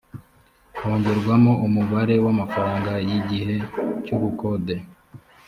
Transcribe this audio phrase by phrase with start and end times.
[0.79, 3.55] hongerwamo umubare w’amafaranga y’igihe
[4.05, 4.75] cy’ubukode